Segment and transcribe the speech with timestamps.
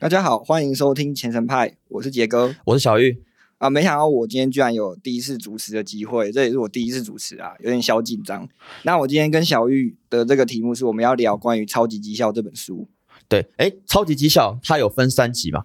[0.00, 3.22] 大家好，欢迎收听前程派，我是杰哥我是小玉。
[3.58, 3.68] 啊。
[3.68, 8.48] 没想到我今天居然有第一次主持的机会，这也是我第一次主持啊，有点小紧张。
[8.84, 12.88] 那我今天跟小玉的这个题目是我们要聊关于《超级绩效》这本书。
[13.28, 15.64] 对，哎，超级绩效它有分三集嘛？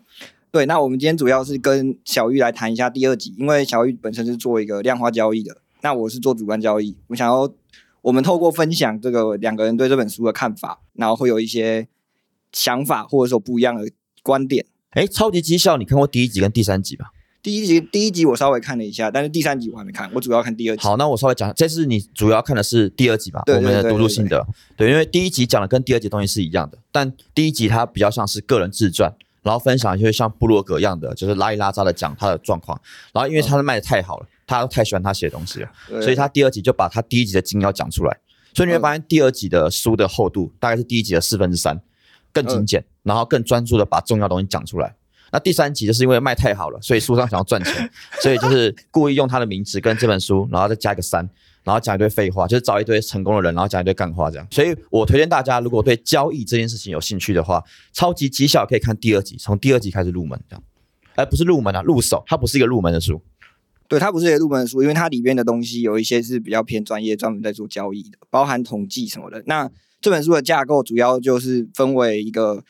[0.51, 6.97] 对，那我们今天主要是跟小玉来谈一下第二集，因为小玉本身是做一个量化交易的，那我是做主观交易。
[7.07, 7.49] 我想要
[8.01, 11.87] 我们透过分享这个两个人对这本书的看法，然后会有一些
[12.51, 13.89] 想法或者说不一样的
[14.25, 14.65] 观点。
[14.89, 17.11] 哎，超级绩效你看过第一集跟第三集吧？
[17.43, 20.81] 第一集第一集我稍微看了一下，但是第三集我还没看，我主要看第二集。
[20.81, 23.43] 好，那我稍微讲，这次你主要看的是第二集吧？
[23.45, 24.43] 对我们的读书心得。
[24.75, 32.81] 对，因为第一集讲的跟第二集东西是一样的，但第一集它比较像是个人自传，然后分享一些像部落格一样的，就是拉里拉扎的讲他的状况。
[33.13, 35.69] 然后因为他卖的太好了，大家都太喜欢他写的东西了，
[36.01, 38.17] 所以他第二集就把他第一集的精要讲出来。
[38.55, 41.79] 所以你会发现第二集的书的厚度大概是第一集的四分之三，
[42.31, 44.93] 更精简，然后更专注的把重要东西讲出来。
[45.31, 47.89] 那第三集就是因为卖太好了，所以书商想要赚钱，
[48.21, 51.27] 所以就是故意用他的名字跟这本书，然后再加一个三，
[51.63, 54.47] 然后讲一堆废话，就是找一堆成功的人，然后讲一堆干话这样。
[54.51, 60.63] 所以我推荐大家，如果对交易这件事情有兴趣的话，超级绩效可以看第二集，从第二集开始入门这样。
[61.15, 63.21] 而不是入门啊，入手，它不是一个入门的书。
[63.87, 69.41] 对，它不是一个入门的书，因为它里面的东西有一些是比较偏专业，专门在做交易的，包含统计什么的。
[69.45, 69.69] 那
[70.01, 72.63] 这本书的架构主要就是分为一个，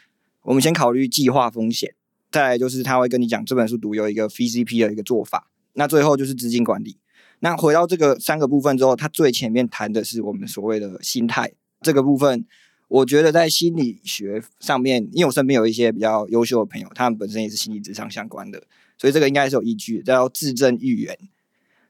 [0.45, 1.93] 我们先考虑计划风险，
[2.31, 6.97] 再来就是他会跟你讲这本书独有一个 VCP 的一个做法，那最后就是资金管理。
[7.39, 11.51] 那回到这个三个部分之后，它最前面谈的是我们所谓的心态
[11.81, 12.45] 这个部分。
[12.87, 18.61] 我觉得在心理学上面，因为我身边有一些比较优秀的朋友，他们本身也是心理智商相关的，
[18.95, 21.17] 所以这个应该是有依据，叫自证预言。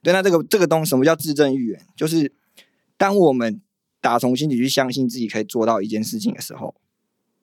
[0.01, 1.81] 对，那这个这个东西什么叫自证预言？
[1.97, 2.31] 就是
[2.95, 3.59] 当我们
[3.99, 6.73] 打从心底去相信自己可以做到一件事情的时候，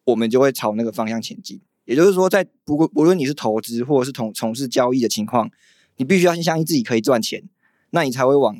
[0.04, 1.60] 我们就会朝那个方向前进。
[1.84, 5.50] 也就是说，在不过无论你是投资或者是从从事交易的情况，
[5.96, 7.42] 你必须要先相信自己可以赚钱，
[7.90, 8.56] 那你才会往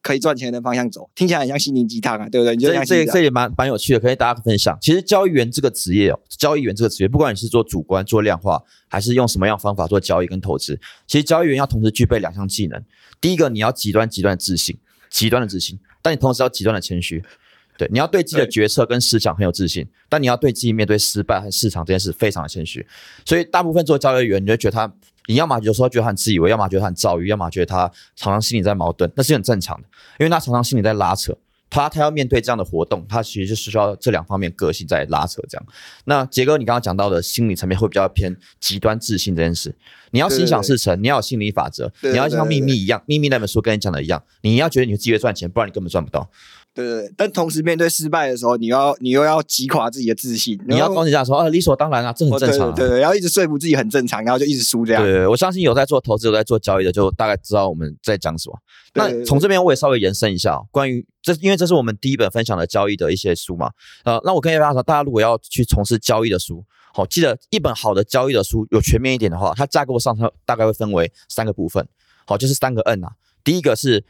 [0.00, 1.10] 可以赚钱的方向走。
[1.14, 2.56] 听起来很像心灵鸡汤啊，对不对？
[2.56, 4.76] 你就这这这也蛮蛮有趣的，可以大家分享。
[4.80, 12.82] 其实交易员这个职业哦，交易员这个职业，不管你是做主观、做量化，还是用什么样方法做交易跟投资，其实交易员要同时具备两项技能。
[13.20, 14.76] 第一个，你要极端极端的自信，
[15.10, 17.22] 极端的自信，但你同时要极端的谦虚。
[17.82, 22.86] 对，你要对自己的决策跟思想很有自信，但你要对自己面对失败和市场这件事非常的谦虚。
[23.24, 24.92] 所以大部分做交易员，你就觉得他，
[25.26, 29.88] 你要么有时候觉得他很自以为，要么觉得他很躁郁，要么觉得他常常心里在矛盾，那是很正常的，
[30.20, 31.36] 因为他常常心里在拉扯。
[31.74, 35.66] 他他要面对这样的活动，他其实就是需要这两方面个性在拉扯这样。
[36.04, 39.74] 那杰哥，你刚刚讲到的心理层面会比较偏极端自信这件事，
[40.10, 46.30] 你要心想事成，你要有心理法则，对你要像秘密一样，秘密那本书跟你讲的一样，你要觉得你自己会赚钱，不然你根本赚不到。
[46.74, 52.74] 对对对，但同时面对失败的时候，你要你又要击垮自己的自信，你要跟人家说啊，理所当然啊，这很哦正常、啊。
[52.74, 55.02] 对对对，然后一直说服自己很正常，然后就一直输这样。
[55.02, 58.58] 对对，我相信有在做投资、有在做交易的，就大概知道我们在讲什么。
[58.94, 63.70] 那从这边我也稍微延伸一下、哦，关于这，因为这是我们第一本分享的交易的一些书嘛。
[64.04, 71.86] 呃，那我跟大家说，大家如果要去从事交易的书，好、记得一本好的交易的书，有全面一点的话，它架构上它大概会分为三个部分，
[72.26, 73.12] 好、就是三个 N 啊。
[73.44, 74.04] 第一个是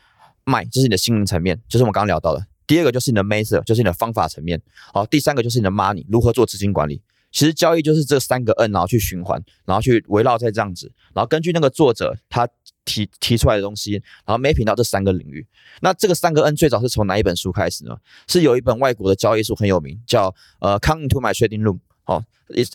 [0.44, 2.44] 卖，这是你的心灵层面，就是我们刚刚聊到的。
[2.72, 4.58] 第二个就是你的 method，就是你的方法层面。
[4.94, 7.02] 好，第三个就是你的 money，如何做资金管理。
[7.30, 12.48] 其实交易就是这三个 N，然后去循环，然后去围绕在这样子，然后根据那个作者他
[12.86, 15.46] 提提出来的东西，然后每品到这三个领域。
[15.82, 17.94] 那这个三个 N 最早是从哪一本书开始呢？
[18.26, 21.74] 是有一本外国的交易书很有名，叫呃《Come into My Trading Room》。
[22.04, 22.24] 好，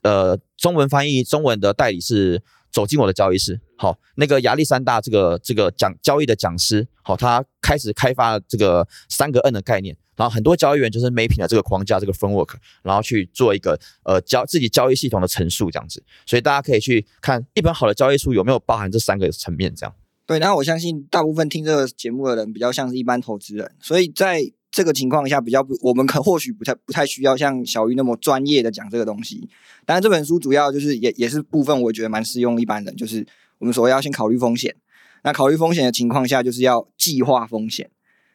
[0.04, 3.60] 呃中文翻译中文的代理是走进我的交易室。
[3.78, 9.96] 好，那个亚历山大这个这个讲交易的讲师，好，他开始开发了这个三个 N 的概念。
[10.16, 16.04] 然后很多交易员就是每品的这个框架、这个 framework，然后去做一个呃交自己交易系统的陈述这样子。
[16.26, 19.94] 所以大家可以去看一本好的交易书有没有包含这三个层面这样。
[20.26, 24.42] 对，然后我相信大部分听这个节目的人比较像是一般投资人，所以在
[24.78, 29.50] 这个情况下，比较不，我们可或许不太不太需要像小鱼那么专业的讲这个东西。
[29.88, 33.26] 当然，这本书主要就是也也是部分，我觉得蛮适用一般人，就是
[33.58, 34.76] 我们所谓要先考虑风险。
[35.24, 37.90] 那考虑风险的情况下，就是要计划风险。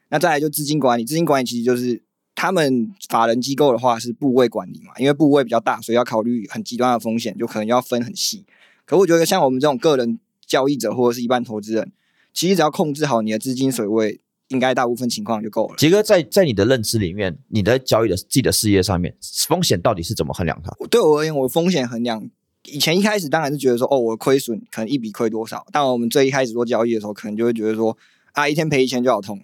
[0.08, 2.02] 那再来就资金管理，资金管理其实就是
[2.34, 8.44] 他们法人机构的话是部位管理嘛，因为部位比较大，所以要考虑很极端的风险，就可能要分很细。
[8.84, 11.92] 可我觉得像我们这种个人交易者或者是一般投资人，
[12.32, 14.20] 其实只要控制好你的资金水位，
[14.52, 15.74] 应该大部分情况就够了。
[15.76, 19.16] 杰哥在在你的认知里面，你的交易的自己的事业上面，
[19.48, 20.70] 风险到底是怎么衡量它？
[20.88, 22.28] 对我而言，我风险衡量，
[22.66, 25.66] 以前一开始当然是觉得说，哦，我亏损可能一笔亏多少。
[25.72, 27.96] 但我们最一开始做交易的时候，可能就会觉得说，
[28.32, 29.40] 啊，一天赔一千就好痛，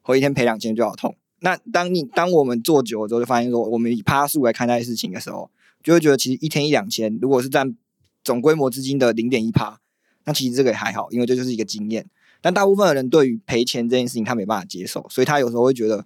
[0.00, 1.16] 或一天赔两千就好痛。
[1.40, 5.50] 那当你当我们做久了之后，就发现说，我们以趴数来看待事情的时候，
[5.82, 7.74] 就会觉得其实一天一两千，如果是占
[8.22, 9.80] 总规模资金的零点一趴，
[10.24, 12.06] 那其实这个也还好，因为这就是一个经验。
[12.44, 16.04] 但大部分的人对于赔钱这件事情，他没办法接受，所以他有时候会觉得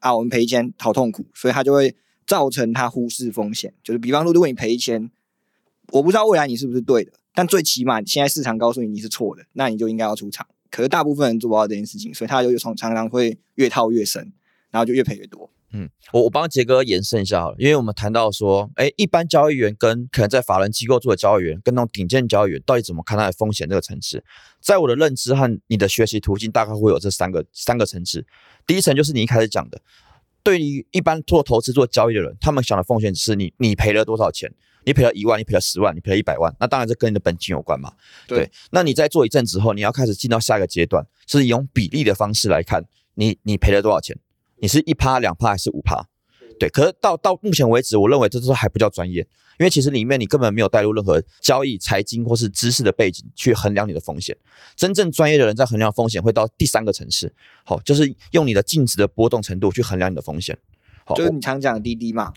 [0.00, 1.96] 啊，我们赔钱好痛苦，所以他就会
[2.26, 3.72] 造成他忽视风险。
[3.82, 5.10] 就是比方说，如果你赔钱，
[5.92, 10.46] 我不知道未来你是不是对的，但最起码现在市场告诉你你是错的，那你就应该要出场。
[10.70, 14.30] 可是大部分人做不到这件事情，所以他就从常常会越套越深，
[14.70, 15.50] 然后就越赔越多。
[15.72, 24.24] 嗯，我我帮杰哥延伸一下好了，因为我们谈到说，哎，一般交易员跟可能在法人机构做的交易员，跟那种顶尖交易员，到底怎么看他的风险这个层次？
[24.60, 28.26] 在我的认知和你的学习途径，大概会有这三个三个层次。
[28.66, 29.80] 第一层就是你一开始讲的，
[30.42, 34.50] 对于一般做投资做交易的人，他们想的风险只是你你赔了多少钱，
[34.84, 37.92] 你赔了一万，你赔了十万，你赔了一百万，那当然是跟你的本金有关嘛。
[38.26, 42.82] 对，那你在做一阵之后，你要开始进到下一个阶段，是用比例的方式来看，
[43.14, 44.16] 你你赔了多少钱，
[44.60, 46.06] 你是一趴、两趴还是五趴？
[46.58, 49.20] 对，可是到到目前为止，我认为这都还不叫专业，
[49.60, 54.36] 因为其实里面你根本没有带入任何交易、财经或是知识的背景去衡量你的风险。
[54.74, 57.32] 真正专业的人在衡量风险会到第三个层次，
[57.64, 60.58] 好，就是用你的净值的波动程度去衡量你的风险。
[61.04, 62.32] 好，就是你常讲的滴滴嘛。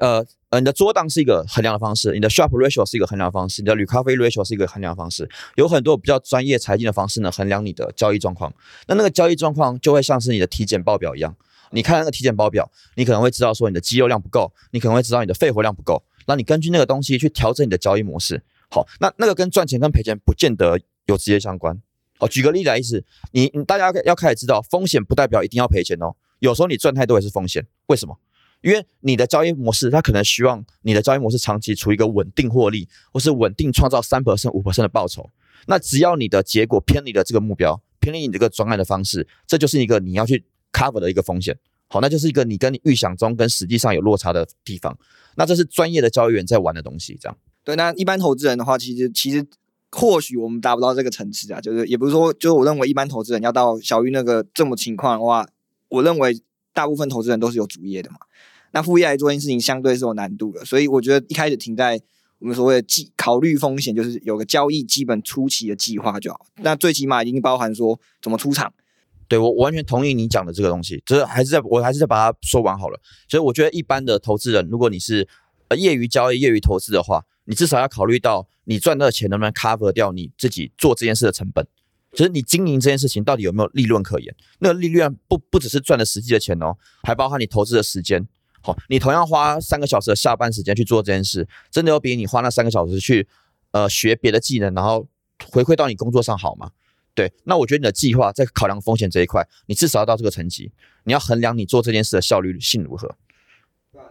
[0.00, 8.52] 呃呃，你的桌档是一个衡量的方式，你的 Sharpe Ratio 是一个衡量的方式，你的 Recovery Ratio 是一个衡量的方式，有很多比较专业财经的方式呢衡量你的交易状况。
[8.88, 11.34] 那那个交易状况就会像是你的体检报表一样。
[11.72, 18.42] 你看那个体检报表，你可能会知道说你的肌肉量不够，你可能会知道你的肺活量不够，那你根据那个东西去调整你的交易模式。
[18.70, 21.80] 好，那那个跟赚钱跟赔钱不见得有直接相关。
[22.18, 26.14] 好，举个例子来意思，你你大家要开始知道，风险不代表一定要赔钱哦。
[26.38, 28.18] 有时候你赚太多也是风险，为什么？
[28.60, 35.28] 因为你的交易模式，它可能希望你的交易模式长期处于一个稳定获利，或是稳定创造三 percent 五 percent 的报酬。
[35.66, 40.44] 那只要你的结果偏离了这个目标，偏离你这个专案的方式，这就是一个你要去。
[40.72, 41.56] Cover 的一个风险，
[41.88, 44.98] 好，那就是一个你跟你预想中跟实际上有落差的地方，
[45.36, 47.36] 那这是专业的交易员在玩的东西，这样。
[47.64, 49.46] 对，那一般投资人的话，其实其实
[49.90, 55.46] 或许我们达不到这个层次啊，就是也不是说，就是我认为一般投资人要到小于那个这么情况的话，
[55.88, 56.40] 我认为
[56.72, 58.16] 大部分投资人都是有主业的嘛，
[58.72, 62.00] 那副业来做这件事情相对是有难度的，所以我觉得一开始停在
[62.38, 68.72] 我们所谓的计考虑风险，就是有个交易基本初期的计划就好，那最起码已经包含说怎么出场。
[69.28, 73.00] 对我完全同意你讲的这个东西，就是还是在我还是在把它说完好了。
[73.28, 75.26] 所以我觉得一般的投资人，如果你是
[75.68, 81.66] 呃业余交易、业余投资的话，你至少要考虑到你赚到的钱能不能 cover 掉你自己做这件事的成本，
[82.12, 84.34] 就是你经营这件事情到底有没有利润可言。
[84.58, 88.26] 那个利润不不只是赚的实际的钱哦，还包含你投资的时间。
[88.60, 93.26] 好，你同样花三个小时的下班时间去做这件事，真的要比你花那三个小时去
[93.72, 95.08] 呃学别的技能，然后
[95.50, 96.70] 回馈到你工作上好吗？
[97.14, 100.72] 对，那我觉得你的计划在考量风险这一块，你至少要到这个层级，
[101.04, 103.14] 你要衡量你做这件事的效率性如何。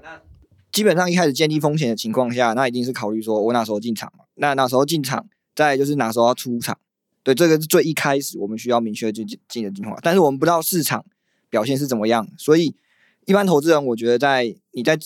[0.03, 0.21] 那
[0.71, 4.25] 基本上一开始建立风险的情况下，那一定是考虑说我哪时候进场嘛？
[4.35, 6.77] 那哪时候进场，再就是哪时候要出场。
[7.23, 9.97] 对，这个是最一开始我们需要明确进进的计划。
[10.01, 11.03] 但是我们不知道市场
[11.49, 12.75] 表现是怎么样，所以
[13.25, 14.97] 一般投资人，我觉得在你在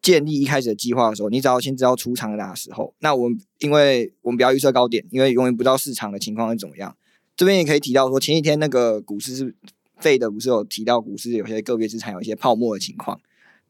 [0.00, 2.94] 建立一开始的计划的时候，你只要先知道出场的哪时候。
[3.00, 6.96] 那我们因为我们不要预测高点，因为永远不知道市场的情况是怎么样。
[7.40, 9.54] 这边也可以提到说，前几天那个股市是
[9.96, 13.18] 废的，不是有提到股市有些个别资产有一些泡沫的情况。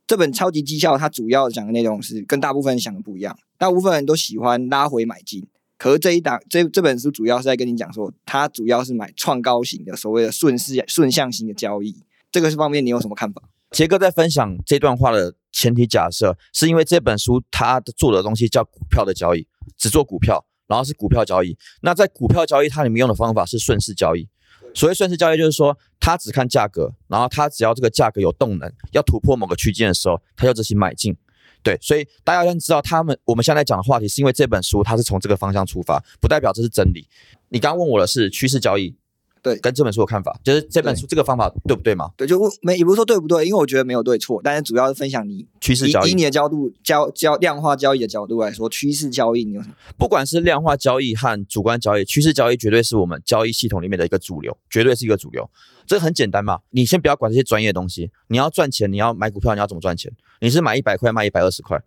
[0.09, 5.47] 这本超级绩效它主要讲的内容是跟大部分人想的不一样，大部分人都喜欢拉回买进，
[5.79, 12.03] 可是这一档这这本书主要是在跟你讲说，它主要是买创高型的所谓的顺势顺向型的交易。
[12.33, 13.41] 这个是方面你有什么看法？
[13.71, 19.47] 杰哥在分享这段话的前提假设，是因为这本书它做的东西叫股票的交易，
[19.79, 20.45] 只做股票。
[20.71, 24.29] 然后是股票交易，那在股票交易它里面用的方法是顺势交易。
[24.73, 31.17] 所谓顺势交易，就是说它只看价格，然后它只要这个价格有动能，要突破某个区间的时候，它就执行买进。
[31.61, 37.05] 对，所以大家要知道，他们我们现在讲的话题是因为这本书它是从这个方向出发，不代表这是真理。
[37.49, 38.95] 你刚刚问我的是趋势交易。
[39.43, 42.11] 对，跟这本书的看法，就是这本书这个方法对不对吗？
[42.17, 49.75] 对，就没也不是说对不对，因为我觉得没有对错，但是主要是分享你趋势交易，以你的角度交交量化交易的角度来说，趋势交易你有什么？
[49.97, 55.49] 不管是量化交易和主观交易，趋势交易绝对是我们交易系统里面的一个主流，绝对是一个主流。
[55.87, 60.13] 这很简单嘛，你先不要管这些专业东西，你要赚钱，你要买股票，你要怎么赚钱？
[60.41, 61.83] 你是买一百块卖一百二十块，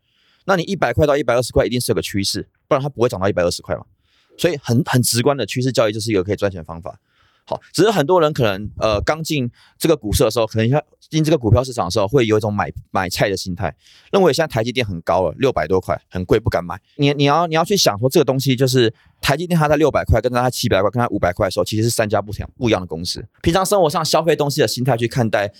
[0.46, 3.86] 那你一百块到一百二十块一定是有个趋势，不然它不会涨到一百二十块嘛。
[4.38, 7.00] 所以很很直观的趋势交易就是一个可以赚钱的方法。
[7.46, 13.76] 好，只是很多人可能呃刚进这个股市的时候，可能像进这个股票市场的时候，会有一种买买菜的心态，
[14.12, 16.80] 认为现在台积电很高了，六百多块很贵，不敢买。
[16.96, 23.26] 你你要你要去想说，这个东西就是台积电它在六百块，跟它在七百块，跟它五百块的时候，其实是三家不同不一样的公司。
[23.42, 25.52] 平常生活上消费东西的心态去看待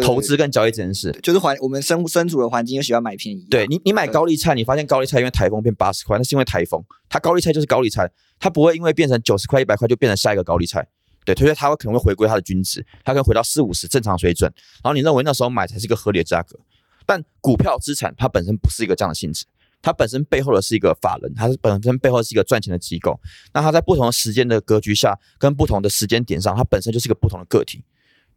[0.00, 1.10] 投资跟交易这件事。
[1.22, 3.44] 就是环我们身身处的环境又喜欢买便宜。
[3.50, 8.08] 对你，你买高丽菜，你发现高丽菜因为台风变八十块，那是因为台风，它高丽菜就是高丽菜，
[8.38, 10.86] 它不会因为变成九十块、一百块就变成下一个高丽菜。
[11.24, 14.52] 对，所以它会可能会回归它的均值，它可能回到四五十正常水准，
[14.82, 16.58] 然后你认为那时候买才是一个合理的价格。
[17.04, 19.44] 但股票资产它本身不是一个这样的性质，
[19.80, 23.20] 它本身背后的是一个法人，它是本身背后是一个赚钱的机构。
[23.52, 27.84] 那它在不同的时间的格局下，跟不同的时间点上，它本身就是一个不同的个体。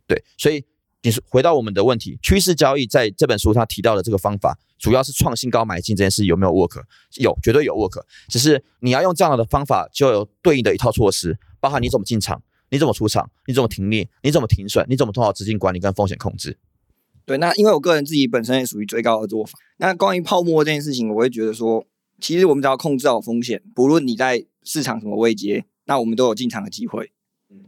[0.07, 0.65] 对，所以
[1.03, 6.81] 你是回到我们的问题，趋势交易在这本书他提到的这个方法，主要是创新高买进这件事有没有 work？
[7.19, 8.03] 有，绝对有 work。
[8.27, 16.57] 只是你要用这样的方法，就有对应的一套措施，包含你怎么进场，你怎么出场，你怎么停利，你怎么停损，你怎么做好资金管理跟风险控制。
[17.25, 19.57] 对，那因为我个人自己本身也属于追高的做法。
[19.77, 21.85] 那关于泡沫这件事情，我会觉得说，
[22.19, 27.11] 其实我们只要控制好风险，不论你在市场什么位阶，那我们都有进场的机会。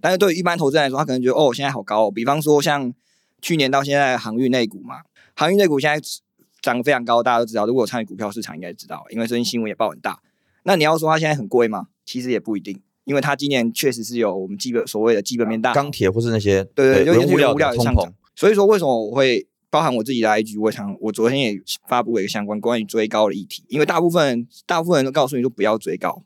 [0.02, 2.12] 但是对于一般投资人来说，他可能觉得哦，现在好高、哦。
[2.12, 2.94] 比方说像
[3.42, 5.02] 去年到现在航运类股嘛，
[5.36, 6.08] 航运类股现在
[6.62, 7.66] 涨得非常高，大家都知道。
[7.66, 10.20] 如果有参与股票市场，应该知道，因为最近新闻也报很大。
[10.64, 11.88] 那你要说它现在很贵吗？
[12.06, 18.14] 其实也不一定，因为它今年确实是有我们基本所谓的基本面大好钢铁或是那些对对，就原物料物料的上涨，。
[18.36, 26.24] 所以说为什么我会包含我自己的 IG，我想我昨天也发布了一个相关关于追高的议题，因为大部分大部分人都告诉你说不要追高，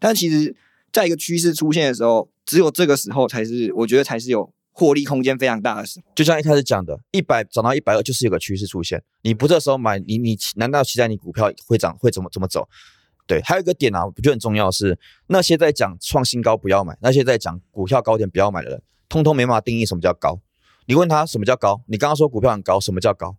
[0.00, 0.56] 但其实
[0.92, 6.06] 在一个趋势出现的时候，只有这个时候才是我觉得才是有获利空间非常大的时候。
[6.16, 9.02] 就像一开始讲的，一百涨到一百二就是有个趋势出现。
[9.22, 12.68] 你不这时候买，你你难道期待你股票会涨会怎么怎么走？
[13.30, 20.40] 对，还有一个点啊，我觉得很重要的是，那些在讲创新高不要买，那些在讲股票高点不要买的人，通通没办法定义什么叫高。
[20.86, 23.36] 你问他什么叫高，你刚刚说股票很高，什么叫高？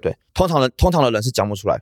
[0.00, 1.78] 对，通常人通常的人是讲不出来，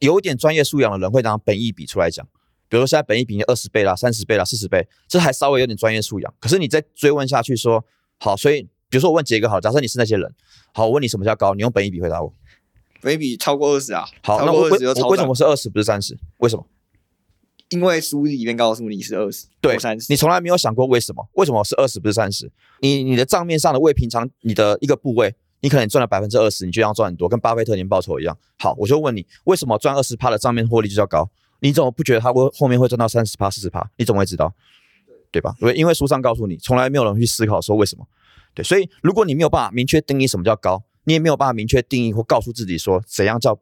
[0.00, 2.26] 有一点专业素养的人会拿本益比出来讲。
[2.68, 6.34] 比如说现在本益比二十倍啦、三十倍啦、四十倍，这还稍微有点专业素养。
[6.40, 7.84] 可是你再追问下去说，
[8.18, 10.34] 好，所以比如说我问杰哥好，假设你是那些人，
[10.74, 12.34] 好，我问你什么叫高，你用本益比回答我。
[13.00, 16.18] 本益比超过二十啊，好，那我为什么是二十不是三十？
[16.38, 16.66] 为什么？
[17.70, 21.28] 因为书里面告诉你是二十，对三十，你从来没有想过为什么？
[21.34, 22.50] 为什么是二十不是三十？
[22.80, 28.36] 你你的账面上的未平常你的一个部位，你可能赚了百分之二十，你就要赚很多，跟巴菲特年报酬一样。
[28.58, 31.30] 好，我就问你，为什么赚二十趴的账面获利就叫高？
[31.60, 33.88] 你怎么不觉得他会后面会赚到三十趴、四十趴？
[33.96, 34.52] 你怎么会知道？
[35.30, 35.54] 对吧？
[35.60, 38.04] 因为因为书上告诉你，从来没有人去思考说为什么。
[38.52, 43.56] 对，所以如果你没有办法明确定义什么叫高，你也没有办法明确定义或告诉自己说怎样叫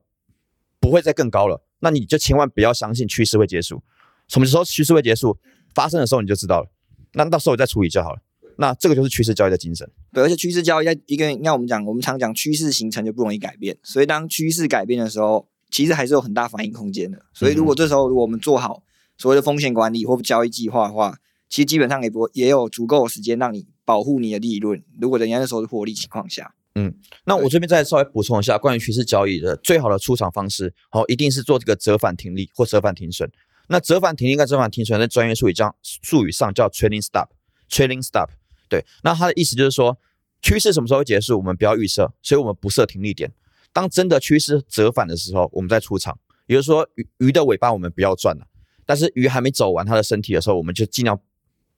[0.80, 3.82] 不会再更高了，那你就千万不要相信趋势会结束。
[4.28, 5.37] 什么时候趋势会结束？
[5.75, 6.70] 发生的时候你就知道了。
[7.14, 8.20] 那到时候你再处理就好了。
[8.56, 9.88] 那这个就是趋势交易的精神。
[10.12, 17.25] 对，而且趋势交易在一个，那我们讲，我们常讲趋势形成就不容易改变，所以当趋势改变的时候，其实还是有很大反应空间的。
[17.32, 18.82] 所以如果这时候如果我们做好
[19.16, 21.18] 所谓的风险管理或交易计划的话，
[21.49, 24.82] 其实基本上也不也有足够的时间让你保护你的利润。
[25.00, 26.92] 如果人家那时候是获利情况下，嗯
[27.25, 33.30] 那我这边再稍微补充一下关于趋势交易的最好的出场方式，好、一定是做这个折返停利或折返停损。
[33.68, 38.30] 那折返停利跟折返停损在专业术语叫术语上叫 trailing stop，trailing stop。
[38.68, 39.98] 对，那它的意思就是说，
[40.42, 43.32] 趋势什么时候结束，我们不要预设，所以我们不设停利点。
[43.72, 46.18] 当真的趋势折返的时候，我们再出场。
[46.46, 48.46] 也就是说，鱼鱼的尾巴我们不要转了，
[48.87, 51.20] 但是鱼还没走完它的身体的时候，我们就尽量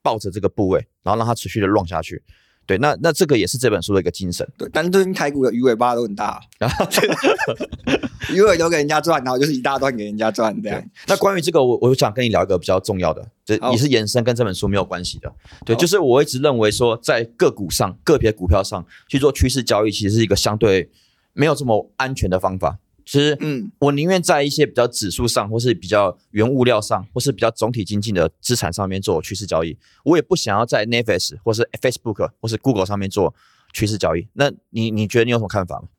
[0.01, 2.23] 抱着这个部位，然后让它持续的 run 下去。
[2.65, 4.47] 对，那那这个也是这本书的一个精神。
[4.57, 6.39] 对，但是最近台股的鱼尾巴都很大，
[8.31, 10.81] 鱼尾都给人家赚，然后就是一大段给人家赚这样。
[11.07, 15.33] 那关于这个，我我想跟你聊一个比较重要的，这也是延伸跟这本书没有关系的。
[15.65, 20.89] 对，就是我一直认为说，在个股上、个别股票上去做趋势交易，其实是一个相对
[21.33, 22.77] 没有这么安全的方法。
[23.11, 33.35] 其实，嗯，我宁愿在一些比较指数上，或是比较原物料上，或是比较总体经济的资产上面做趋势交易，我也不想要在 Netflix 或是 Facebook 或是 Google 上面做
[33.73, 34.29] 趋势交易。
[34.31, 35.89] 那你你觉得你有什么看法吗？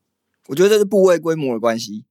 [0.47, 2.07] 我觉得这是部位规模的关系，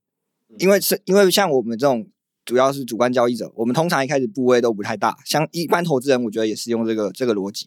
[0.60, 2.06] 因为是因为像我们这种
[2.44, 7.66] 主要是主观交易者，我们通常一开始部位都不太大，像一般投资人，我觉得也是用这个这个逻辑。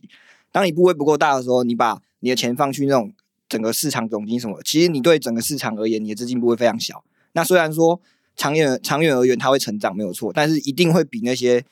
[0.54, 3.14] 当你部位不够大的时候，你把你的钱放去那种
[3.50, 7.04] 整个市场总金什么，其实你对整个市场而言，你的资金部位非常小。
[7.36, 8.02] 那虽然说
[8.36, 11.64] 长远长远而言它会成长没有错，但是一定会比那些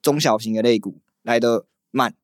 [0.00, 2.14] 中小型的类股来的慢。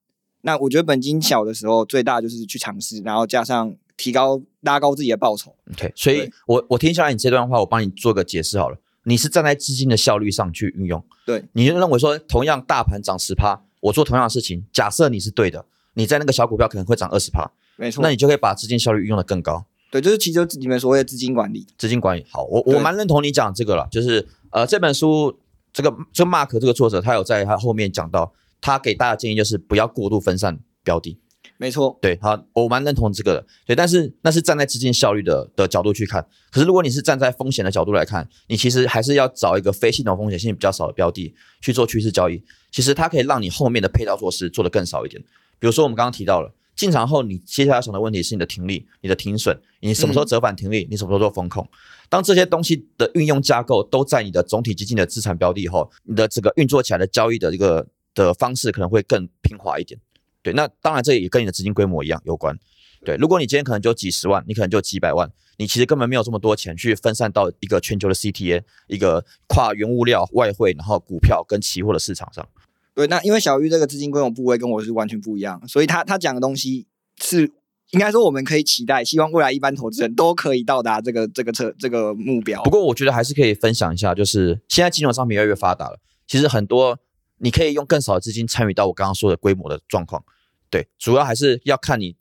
[0.41, 5.55] 那我觉得本金小的时候，最大就是去尝试，然后加上提高拉高自己的报酬。
[5.73, 8.79] OK，所以我我听下来你这段话，我帮你做个解释好了。
[9.05, 18.03] 你是站在资金的效率上去运用，对，你就认为说，同样大盘涨十趴，我做同样的事情，假设你是对的，你在那个小股票可能会涨二十趴，没错。
[18.03, 19.67] 那你就可以把资金效率运用的更高。
[19.95, 21.65] 对，就是其实就是你们所谓的资金管理。
[21.79, 25.39] 资金管理好，我我蛮认同你讲这个了，就是呃这本书
[25.73, 31.17] 这个这个 Mark 这个作者他有在他后面讲到，他给大家建议就是不要过度分散标的。
[31.59, 33.47] 没错，对，好，我蛮认同这个的。
[33.65, 36.27] 对，但是那是站在资金效率的的角度去看。
[36.51, 42.43] 可是如果你是站在风险的角度来看，你其实还是要找一个非系统风险性比较少的标的去做趋势交易。
[42.73, 45.23] 其实它可以让你后面的配套措施做得更少一点。
[45.61, 51.69] 比如说我们刚刚提到了进场后，你接下来想的问题是你的停利、你的停损，你什么时候折返停利，你什么时候做风控。
[52.09, 59.99] 当这些东西的运用架构都在你的总体基金的资产标的以后，你的这个运作起来的交易的一个的方式可能会更平滑一点。
[60.43, 62.59] 对，那当然这也跟你的资金规模一样有关。
[63.05, 72.47] 对，如果你今天可能就几十万，你可能就几百万，你其实根本没有这么多钱去分散到一个全球的 CTA，一个跨原物料、外汇，然后股票跟期货的市场上。
[72.95, 76.87] 对，那因为小玉这个资金规模部位跟我是完全不一样，所以他他讲的东西
[77.21, 77.51] 是
[77.91, 82.63] 应该说我们可以期待，希望未来一般投资人都可以到达这个这个测这个目标。
[82.63, 86.99] 不过我觉得还是可以分享一下，就是现在金融商品越来越发达了，其实很多
[87.39, 90.25] 你可以用更少的资金参与到我刚刚说的规模的状况。
[90.71, 92.17] 对，主要还是要看你。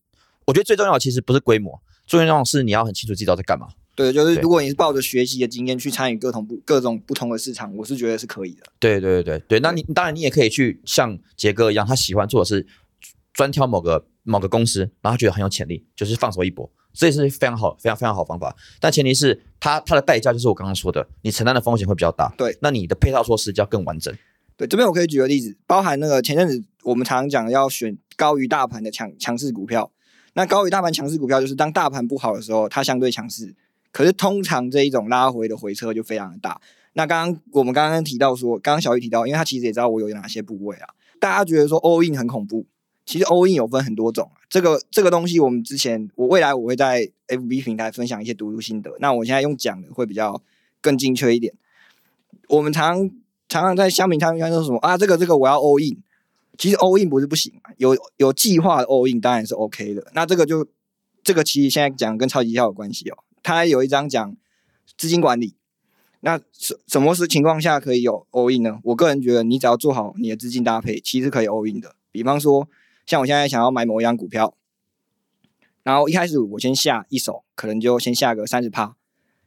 [0.45, 3.67] 我觉得最重要的其实不是规模，最重要是你要很清楚自己到底在干嘛。
[3.95, 8.63] 对，就是如果你是抱着学习的经验去参与各种不各种不同的市场，我是觉得是可以的。
[8.79, 12.65] 对对对对，那你当然你也可以去像杰哥一样，他喜欢做的是
[13.33, 18.55] 专挑某个某个公司，然后他觉得很有潜力，就是放手一搏，这也是非常好非常非常好方法。
[18.79, 22.33] 但前提是他他的代价就是我刚刚说的，你承担的风险会比较大。
[22.35, 24.11] 对，那你的配套措施就要更完整。
[24.57, 29.91] 对，这边我可以举个例子，包含那个前阵子我们常常讲要选高于大盘的强强势股票。
[30.35, 33.53] 那高于大盘强势股票，就是当大盘不好的时候，它相对强势。
[33.93, 36.59] 可是通常这一种拉回的回撤就非常的大。
[36.95, 40.89] 那刚刚我们刚刚提到说，刚刚小玉提到，因为他其实也知道我有哪些部位啊。
[41.19, 42.65] 大家觉得说 all in 很恐怖，
[43.05, 44.43] 其实 all in 有分很多种啊。
[44.49, 48.91] 这个这个东西，我们之前我未来我会在 FB 平台分享一些读书心得。
[48.99, 50.41] 那我现在用讲的会比较
[50.81, 51.53] 更精确一点。
[52.49, 53.09] 我们常
[53.47, 54.97] 常常在香民他们说什么啊？
[54.97, 55.97] 这个这个我要 all in。
[56.57, 60.05] 其实 all in 不是不行啊，有有计划的 all in 当然是 OK 的。
[60.13, 60.67] 那这个就
[61.23, 63.17] 这个其实现在讲跟超级效有关系哦。
[63.43, 64.35] 它有一章讲
[64.97, 65.55] 资金管理，
[66.21, 68.79] 那什什么是情况下可以有 all in 呢？
[68.83, 71.95] 我个人觉得，你只要做好你的资金搭配，其实可以 all in 的。
[72.11, 72.67] 比方说，
[73.05, 74.55] 像我现在想要买某一样股票，
[75.83, 78.95] 然后一开始我先下一手，可能就先下个三十趴，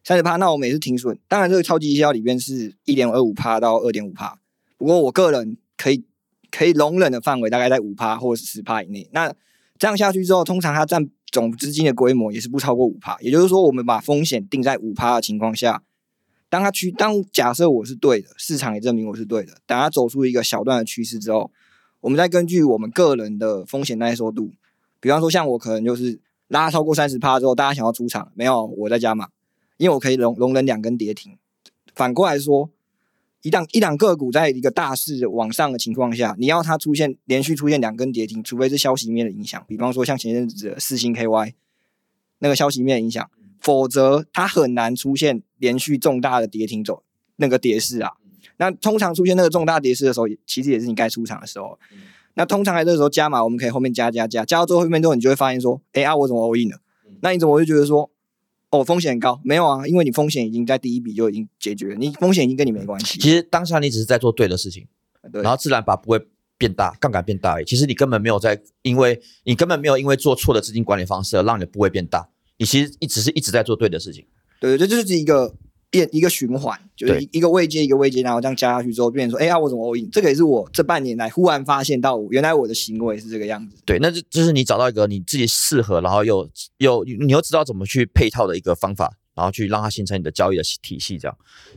[0.04, 1.18] 三十趴，那我每次停损。
[1.26, 4.38] 当然，这个超级绩效里面是一点二五趴到二点五趴，
[4.76, 6.04] 不过我个人可以。
[6.48, 9.06] 可以容忍的范围大概在五趴或者是十趴以内。
[9.12, 9.34] 那
[9.78, 11.06] 这样下去之后，通常它占
[11.36, 13.14] 总资金的规模也是不超过五趴。
[13.20, 15.82] 也就是说，我们把风险定在五趴的情况下，
[16.48, 19.58] 当它趋当假设我是对的，市场也证明我是对的。
[19.66, 21.50] 等它走出一个小段的趋势之后，
[22.00, 24.52] 我们再根据我们个人的风险耐受度，
[24.98, 26.18] 比方说像我可能就是
[26.48, 29.28] 拉超过三十趴之后，大家想要出场，没有我在加码，
[29.76, 31.36] 因为我可以容容忍两根跌停。
[31.94, 32.70] 反过来说。
[33.46, 41.52] 一档一档个股在一个大势往上的情况下，你要它出现连续出现两根跌停，除非是消息面的影响，比方说像前阵子的四星 KY
[42.40, 43.30] 那个消息面影响，
[43.60, 47.04] 否则它很难出现连续重大的跌停走
[47.36, 48.14] 那个跌势啊。
[48.56, 51.78] 那通常出现那个重大跌势的时候，其实也是你该出场的时候。
[52.34, 56.80] 那通常在这时候加码，我们可以后面加加加，加到最后面之后，你就会发现说，哎啊，我怎么 all in 了？
[57.20, 58.10] 那你怎么会觉得说？
[58.70, 59.86] 哦，风险高没有啊？
[59.86, 63.18] 因为你风险已经在第一笔就已经解决了，你风险已经跟你没关系。
[63.18, 64.86] 其实当下你只是在做对的事情，
[65.32, 66.20] 然后自然把不会
[66.58, 67.64] 变大，杠杆变大而已。
[67.64, 72.28] 其实你根本没有在，因为你根本没有因为做错的资金管理方式而让你的部位变大。
[72.58, 74.26] 你其实一直是一直在做对的事情。
[74.60, 75.54] 对，这就是一个。
[75.96, 80.10] 变一个循环，就是一一个位阶一个位阶，然后这样加下去之后，变成说，哎呀，我怎么 all in？
[80.10, 83.76] 这个也是我这半年来忽然发现到，原来我的行为是这个样子。
[83.84, 91.36] 对，那就就是你找到一个你自己适合，然后又又你又知道怎么去配套的一个方法，然后去让它形成你的交易的体系，这样。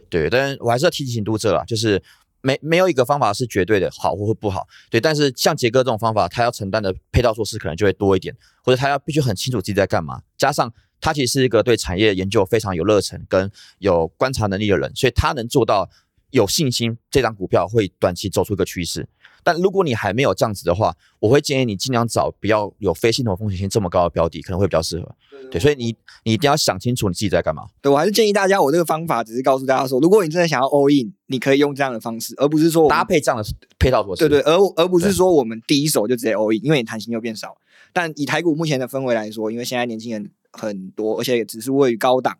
[0.10, 2.02] 对，但我还是要提醒读者啦，就是
[2.42, 4.68] 没没有一个方法是绝对的好或不好。
[4.90, 10.74] 对，但是像杰哥这种方法，他要承担的配套措施可能就会多一点，或者他要必须很清楚自己在干嘛，加上。
[11.02, 15.90] 他其实是一个对产业研究非常有热忱跟有观察能力的人，所以他能做到
[16.32, 19.08] 有信心，这张股票会短期走出一个趋势。
[19.42, 25.16] 但如果你还没有这样子的话，我会建议你尽量找比较有非系统风险性这么高的标的，可能会比较适合。
[25.50, 27.64] 对，所以你你一定要想清楚你自己在干嘛。
[27.82, 34.28] 对我还是建议大家，我这个方法只是告诉大家说，如果你真的想要 all in，你可以用这样的方式，而不是说搭配这样的配套措施。
[34.28, 37.56] 对对，而而不是说我们第一手就直接 all in，因为你弹性又变少。
[37.94, 40.30] 但以台股目前的氛围来说，因为现在年轻人。
[40.52, 42.38] 很多，而且也只是位于高档，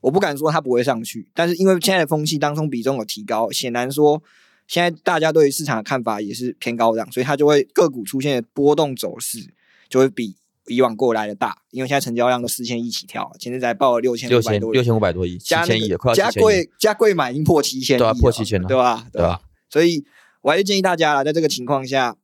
[0.00, 4.22] 我不敢说它不会上去，但是因为现在的风气当中比重有提高，显然说
[4.66, 9.52] 现在大家对于市场的看法也是偏高档，所以它就会个股出现的波动走势
[9.88, 10.34] 就会比
[10.66, 19.06] 以往过来的大，因为现在成交量都四千亿起跳，前天才报了六千六千六千五百多亿，七千亿快加贵加贵买已经破七千亿，破七千了，对吧？
[19.12, 19.40] 对吧？
[19.68, 20.04] 所以
[20.42, 22.16] 我还是建议大家啦，在这个情况下。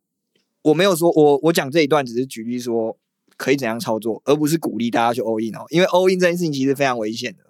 [0.63, 2.99] 我没有说我我讲这一段只是举例说
[3.39, 7.45] 可以怎样操作，而不是鼓励大家去 all in 哦，因为 all in 这件事情其实非常危险的。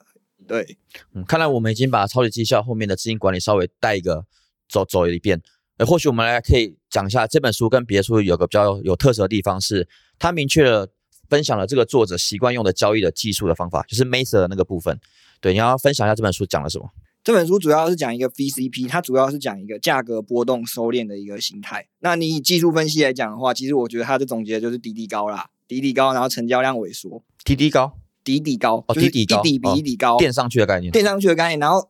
[0.46, 0.79] 对，
[1.14, 4.24] 嗯，看来我们已经把超级绩效后面的资金管理稍微带一个
[4.68, 5.42] 走走一遍。
[5.79, 10.88] 呃，或许我们来可以讲一下这本书跟别的书有个比较有特色的地方，是它明确了
[11.29, 14.98] 分享了这个作者习惯用的交易的技术的方法，就是 Master 的那个部分。
[15.40, 16.90] 对，你要分享一下这本书讲了什么？
[17.22, 21.87] 这本书主要是讲一个 VCP，它主要是讲一个价格波动收敛的一个形态。
[21.98, 27.93] 那你以技术分析来讲的话，其实我觉得它的总结就是底底高啦，底底高，然后成交量萎缩，底底高。
[28.25, 31.59] 底底高哦，就是底底高，一底比一底高，垫上去的概念，垫上去的概念。
[31.59, 31.89] 然后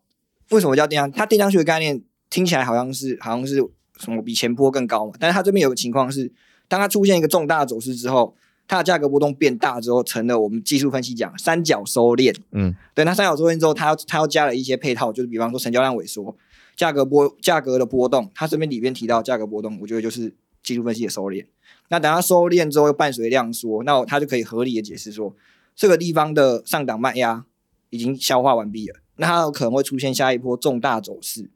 [0.51, 1.11] 为什么叫垫上？
[1.11, 3.57] 它垫上去的概念听起来好像是好像是
[3.99, 5.13] 什么比前波更高嘛？
[5.19, 6.33] 但是它这边有个情况是，
[6.69, 8.37] 当它出现一个重大的走势之后，
[8.69, 12.33] 它的价格波动变大之后，成了我们技术分析讲三角收敛。
[12.53, 16.37] 嗯，对，那三角收敛之后，它要它要加了一些配套，就是比方说成交量萎缩、
[16.77, 18.31] 价格波价格的波动。
[18.33, 21.45] 它这边里面提到价格波动，我觉得就是技术分析的收敛。
[21.89, 25.35] 那等它收敛之后，又伴随量缩，那它就可以合理的解释说。
[25.75, 27.45] 这个地方的上档卖压
[27.91, 31.51] 已经消化完毕了，那它有可能会出现下一波重大走势。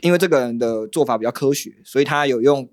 [0.00, 2.68] 因为这个人的做法比较科学，所以他有用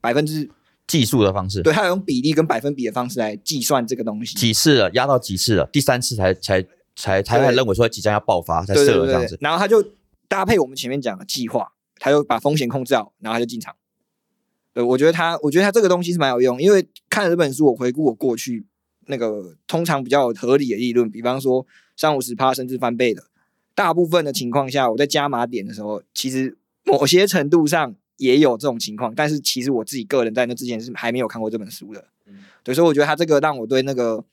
[0.00, 0.48] 百分之
[0.86, 4.34] 计数的方式，对他有用比例跟百分比的方式来计算这个东西。
[4.34, 6.62] 几次了，压到几次了，第三次才才
[6.96, 9.36] 才才才认为说即将要爆发，才设了这样子。
[9.42, 9.84] 然后他就
[10.26, 13.74] 搭配我们前面讲的计划，他就把风险控制好，然后他就进场。
[14.72, 18.66] 对，我觉得他，我觉得他这个东西是蛮有用，因为看了这本书，我回顾我过去。
[19.06, 23.24] 那个通常比较合理的利润，比方说三五十趴甚至翻倍的，
[23.74, 29.12] 大部分的情况下，我在加码点的时候，其实某些程度上也有这种情况。
[29.12, 32.04] 但是其实我自己个人在那之前是还没有看过这本书的，
[32.62, 34.24] 对，所以我觉得他这个让我对那个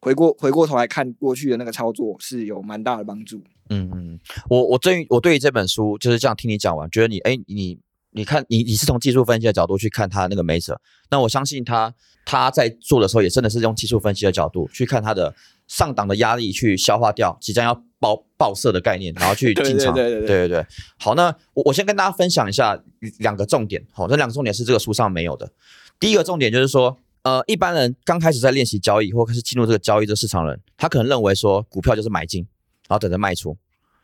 [0.00, 3.42] 回过回过头来看过去的那个操作是有蛮大的帮助。
[3.70, 7.78] 嗯嗯，我我对于我对于这本书就是这样听你讲完，觉得你哎你。
[8.16, 11.92] 你看，你你是从技术分析的角度去看他那个 m a s e r 那我相信他
[12.24, 15.34] 他在做的时候也真的是用技术分析的角度去看他的
[15.68, 19.92] 上档的压力，去消化掉即将要爆爆射的概念，然后去进场。
[19.92, 20.66] 对对对对对。
[20.98, 22.82] 好，那我我先跟大家分享一下
[23.18, 23.84] 两个重点。
[23.92, 25.52] 好，这两个重点是这个书上没有的。
[26.00, 32.46] 第一个重点就是说，呃，一般人刚开始在练习交易或开始进入这个交易的市场人，他可能认为说股票就是买进，
[32.88, 33.58] 然后等着卖出。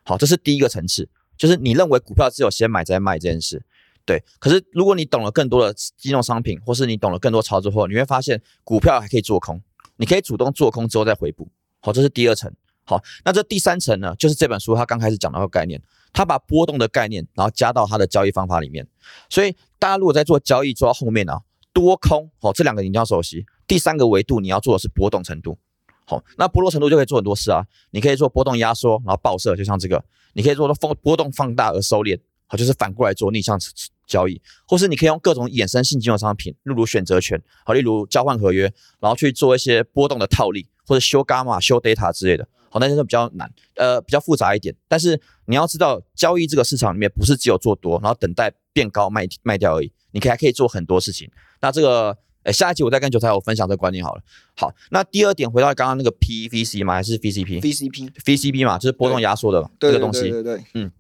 [0.05, 3.63] 好，这是第一个层次，就是你认为股票只有先买再卖这件事。
[4.05, 9.63] 对，可是如果你懂了更多的金融商品，或是你懂了更多操作后，你会发现股票还可以做空，
[9.97, 11.49] 你可以主动做空之后再回补。
[11.81, 12.53] 好，这是第二层。
[12.85, 15.81] 好，那这第三层呢，就是这本书它刚开始讲到的概念，
[16.13, 18.85] 它把波动的概念，然后加到它的交易方法里面。
[19.31, 21.41] 所以大家如果在做交易做到后面啊，
[21.73, 23.47] 多空，好，这两个你一定要熟悉。
[23.69, 25.57] 第三个维度你要做的是波动程度。
[26.05, 29.97] 好，那波动程度就可以做很多事啊，你可以做波动压缩，然后爆射，就像这个；
[30.33, 32.19] 你可以做到风波动放大而收敛。
[32.53, 33.59] 好，就是反过来做逆向
[34.07, 34.39] 交易，
[34.69, 42.47] 或是你可以用各种衍生性金融商品，例如选择权，好，例如交换合约，然后去做一些波动的套利，或者修伽马、修 data 之类的。
[42.69, 44.75] 好，那些是比较难，呃，比较复杂一点。
[44.87, 51.31] 但是你要知道，交易这个市场里面不是只有做多，然后等待变高卖卖掉而已，你可以还可以做很多事情。
[51.63, 54.23] 那这个，哎，下一集我再跟韭菜我分享这个观念好了。
[54.57, 56.93] 好，那第二点回到刚刚那个 PVC 嘛？
[56.93, 60.21] 还是 VCP？VCP，VCP 嘛，就是波动压缩的这个东西。
[60.23, 60.93] 对对对，嗯。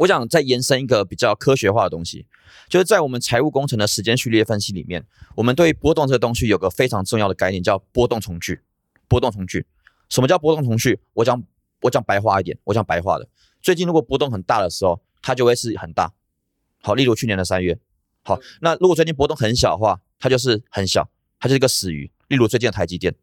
[0.00, 2.26] 我想再延伸一个比较科学化的东西，
[2.68, 5.04] 就是在我们财务工程的时间序列分析里面，
[5.36, 8.62] 我们对波动这个东西有个非常重要的概念，叫波动重聚。
[9.08, 9.66] 波动重聚，
[10.08, 11.00] 什么叫波动重聚？
[11.12, 11.42] 我讲
[11.82, 13.28] 我讲白话一点，我讲白话的。
[13.60, 16.14] 最近如果波动很大的时候，它就会是很大。
[16.80, 17.78] 好，例如去年的三月。
[18.22, 22.10] 好，那如果最近波动很小的话，它就是很小，它就是一个死鱼。
[22.28, 23.14] 例如最近的台积电。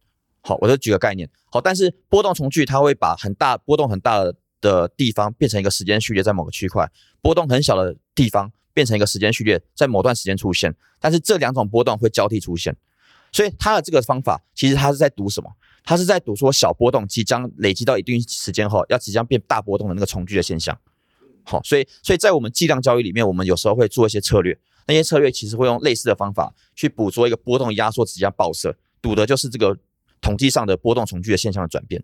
[0.41, 1.27] 好，我就举个概念。
[1.51, 4.35] 好，但是波动重聚它会把很大波动很大的。
[4.67, 12.75] 的地方变成一个时间序列，在某个区块波动很小的地方变成一个时间序列，在某段时间出现，但是这两种波动会交替出现，
[13.31, 15.49] 所以它的这个方法其实它是在赌什么？
[15.83, 20.77] 它是在赌说小波动即将累积到一定时间后，要即将变大波动的那个重聚的现象。
[21.43, 29.77] 好，所以所以在我们计量交易里面，我们有时候会做一些策略，那些策略其实会用类似的方法去捕捉一个波动压缩即将爆射，赌的就是这个
[30.19, 32.03] 统计上的波动重聚的现象的转变。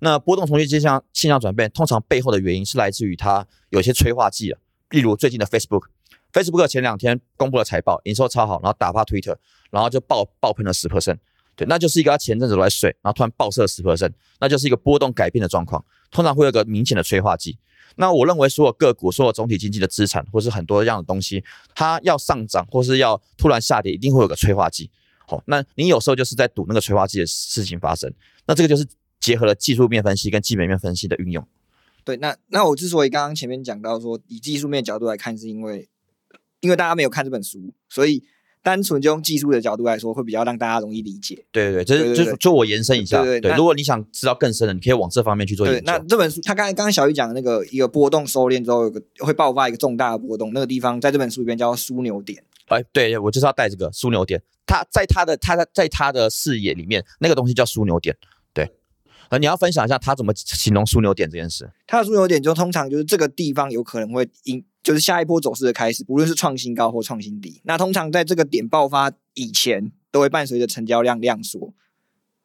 [0.00, 4.58] 那波动重聚现象现象转变，通常背后的原因是来自于它有些催化剂了。
[4.90, 9.36] 例如最近的 Facebook，Facebook 前两天公布了财报，营收超好，然后打发 Twitter，
[9.70, 11.16] 然后就爆爆喷了十 percent，
[11.56, 17.58] 对，那就是一个他前阵子都在睡，然后突然爆射十 percent，那就是一个波动改变的状况，通常会有个明显的催化剂。
[17.96, 21.42] 那我认为所有个股、所有总体经济的资产，或是很多样的东西，
[21.74, 24.90] 它要上涨或是要突然下跌，一定会有个催化剂。
[25.26, 28.12] 好，那你有时候就是在赌那个催化剂的事情发生，
[28.46, 28.86] 那这个就是。
[29.24, 31.48] 结合了技术面分析跟基本面分析的运用，
[32.04, 35.88] 对，那那我之所以刚刚前面讲到说以技术面角度来看，是因为
[36.60, 38.22] 因为大家没有看这本书，所以
[38.62, 41.46] 单纯就用技术的角度来说，会比较让大家容易理解。
[41.50, 45.90] 对对对，这是就是就我延伸一下，对对对如果你想知道更深的，你可以往这方面去做对，研究。
[45.90, 52.44] 那这本书，他刚才刚刚小玉讲的那个一个波动收敛之后，有个会爆发一个重大的波动，那个地方在这本书里面叫枢纽点。
[52.66, 54.42] 哎，对，我就是要带这个枢纽点。
[54.66, 58.16] 他在他的他在在他的视野里面，那个东西叫枢纽点。
[59.28, 61.70] 对，呃，你要分享一下他怎么形容枢纽点这件事。
[61.86, 67.60] 他的枢纽点就通常就是这个地方有可能会引，就是下一波走势的开始，不论是创新高或创新低。
[67.64, 71.72] 那通常在这个点爆发以前，都会伴随着成交量量缩。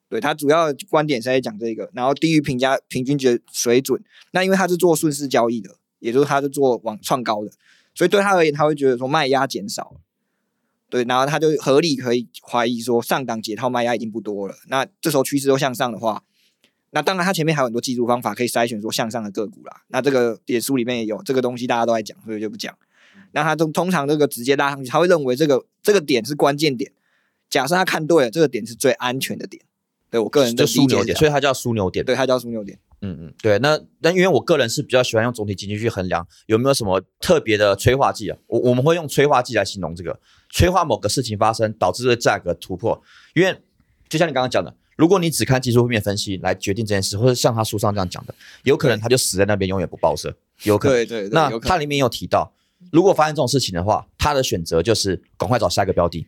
[0.08, 4.02] 对，他主要的观点是在讲这个，然后低于评价平均值水准。
[4.32, 7.52] 那因为他是做顺势交易的，也就是他是做往创高的，
[7.94, 9.98] 所以对他而言，他会觉得说卖压减少。
[10.90, 14.56] 对，然后他就合理可以怀疑说上档解套卖压已经不多了。
[14.70, 16.24] 那这时候趋势都向上的话，
[16.92, 19.82] 那当然它前面还有很多技术方法可以筛选说向上的个股啦。
[19.88, 22.76] 那这个点书里面也有这个东西，大家都在讲，所以就不讲。
[23.32, 26.92] 那他通通常这个直接拉上去，他会认为这个这个点是关键点。
[27.50, 29.62] 假设他看对了，这个点是最安全的点。
[30.12, 32.04] 对我个人的就枢纽点，所以它叫枢纽点。
[32.04, 32.80] 对它叫枢纽点。
[33.02, 33.60] 嗯嗯，对。
[33.60, 43.00] 那但因为我个人是比较喜欢用总体经济去衡量有没有什么特别的催化剂啊，我我们会用催化剂来形容这个催化某个事情发生，导致这个价格突破。
[43.36, 43.56] 因为
[44.10, 50.98] 就像你刚刚讲的，如果你只看技术面分析来决定这件事，或者像他书上这样讲的，有可能他就死在那边，永远不报社，有可能。
[50.98, 51.70] 对对对，那有可能。
[51.70, 52.52] 它里面有提到，
[52.92, 56.28] 如果发生这种事情的话，他的选择就是赶快找下一个标的，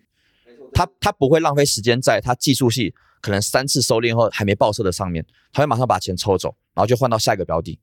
[0.73, 7.77] 他他不会浪费时间在他技术系可能三次收敛后还没报社的上面，他会马上把钱抽走，然后就换到下一个标的。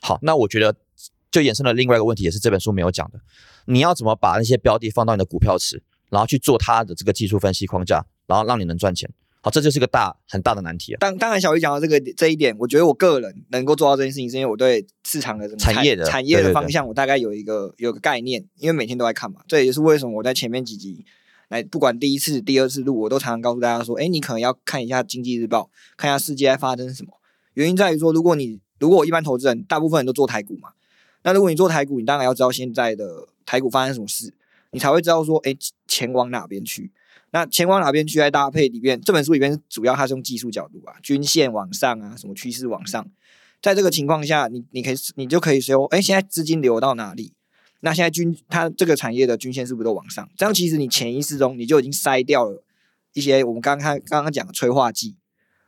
[0.00, 0.74] 好，那我觉得
[1.30, 3.20] 就衍生了另外一个问题，也是这本书没有讲的，
[3.66, 9.10] 你要怎么把那些标的放到你的股票池，然后去做它的这个技术分析框架，然后让你能赚钱。
[9.42, 10.98] 好，这就是个大很大的难题啊。
[11.00, 19.40] 当当然，小鱼讲到这个这一点，我觉得我个人能够做到这件事情，是因为我对市场的什么产业的产业的方向，我大概有一个有个概念，因为每天都在看嘛。
[19.48, 21.06] 这也是为什么我在前面几集
[21.48, 27.12] 来，不管第一次、第二次录，我都常常告诉大家说，哎，你可能要看一下经济日报，看一下世界在发生什么。
[27.54, 30.70] 原因在于说，如果你如果我一般投资人，大部分人都做台股嘛，
[31.22, 34.34] 那如果你做台股，你当然要知道现在的台股发生什么事，
[34.72, 35.56] 你才会知道说，哎，
[35.88, 36.92] 钱往哪边去。
[37.32, 38.18] 那前往哪边去？
[38.18, 43.06] 在搭配里面，这本书里面主要它是用技术角度啊，均线往上啊，什么趋势往上。
[43.62, 47.32] 在这个情况下，你你可以你就可以说，哎，现在资金流到哪里？
[47.80, 50.28] 那现在均它这个产业的均线是不是都往上？
[50.36, 52.62] 这样其实你潜意识中你就已经筛掉了
[53.14, 55.16] 一些我们刚刚刚刚讲的催化剂。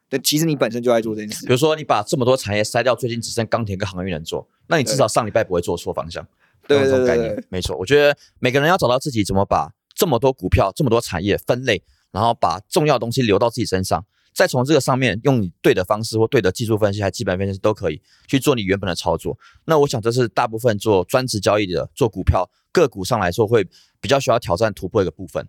[0.09, 1.53] 对，其实你本身就在做这件事比。
[1.53, 6.27] 如说你把这么多产业筛掉，最近只剩钢铁跟航运能做，那你至少上礼拜不会做错方向。
[6.68, 7.77] 对没错。
[7.77, 19.38] 我觉得每个人要找到自己怎么把这么多股票、这么多产业分类，然后把重要东西留到自己身上，再从这个上面用你对的方式或对的技术分析还基本分析都可以去做你原本的操作。
[19.64, 23.62] 那我想这是大部分做专职交易的、做股票个股上来说会
[24.00, 25.46] 比较需要挑战突破一个部分。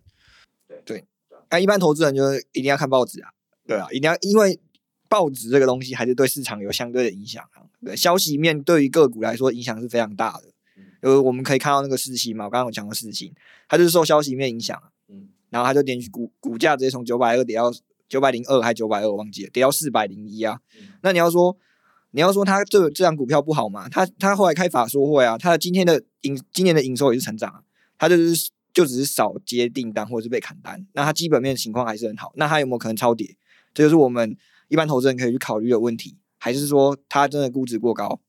[0.67, 1.03] 对对
[1.49, 3.31] 那一般投资人就是一定要看报纸啊，
[3.65, 4.59] 对啊，一定要因为
[5.09, 7.65] 报纸这个东西还是对市场有相对的影响啊。
[7.83, 10.52] 对，消息面对于个股来说影响是非常大的。
[11.03, 13.33] 呃，我们可以看到那个事情嘛，我刚刚有讲过事情，
[13.67, 17.71] 它就是受消息面影响啊，嗯然后它就连续股股价直接从九百二跌到
[18.07, 20.59] 九百零二还九百二，忘记了，跌到四百零一啊。
[21.01, 21.57] 那你要说
[22.11, 23.89] 你要说它这这张股票不好嘛？
[23.89, 27.61] 它它后来开法说会啊，它的今天的营今年的营收也是成长啊，
[27.97, 32.31] 它就是就只是少接订单或者是被砍单，那它基本面情况还是很好。
[32.37, 33.35] 那它有没有可能超跌？
[33.73, 34.37] 这就是我们
[34.69, 38.21] 一般投资人可以去考虑的问题，还是说它真的估值过高？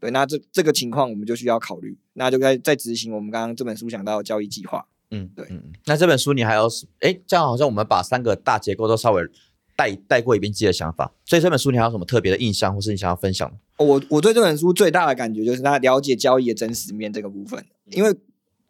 [0.00, 4.86] 对，那这这个情况我们就需要考虑，那就该在执行我们刚刚这本书讲到的交易计划。
[5.10, 5.46] 嗯，对
[5.86, 6.86] 那这本书你还有什？
[7.00, 9.22] 哎，这样好像我们把三个大结构都稍微
[9.76, 11.12] 带带过一遍自己的想法。
[11.24, 18.14] 所以这本书你还有什么特别的印象，或是你想要分享我我对这本书最大的感觉就是他了解交易的真实面这个部分，因为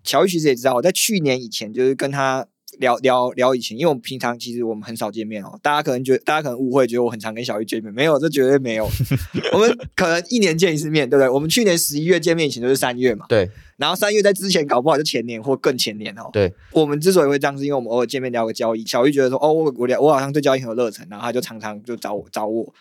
[0.02, 2.46] 乔伊其实也知道，我在去年以前就是跟他
[2.80, 8.88] 聊聊聊以前，因为我们平常其实我们很少见面哦，大家可能觉得大家可能误会，觉得我很常跟小玉见面，没有，这绝对没有，
[9.52, 11.28] 我们可能一年见一次面，对不对？
[11.28, 16.28] 我们去年十一月见面以前就是三月嘛，对然后三月在之前搞不好就前年或更前年哦。
[16.32, 22.74] 对，我们之所以会这样，是因为我们偶尔见面聊个交易，小玉觉得说，哦，我我聊我好像对交易很有热忱，然后他就常常就找我找我。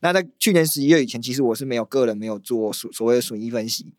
[0.00, 3.94] 那在去年十一月以前，其实我是没有个人没有做所所谓的损益分析。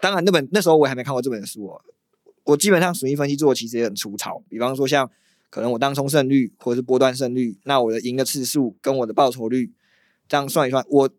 [0.00, 1.80] 当然，那本那时候我还没看过这本书哦。
[2.44, 5.10] 我基本上损益分析做的其实也很粗糙，比方说像
[5.50, 9.72] 可能我当冲胜率或者是波段胜率，那我的赢的次数跟我的报酬率
[10.28, 11.10] 这样算一算，我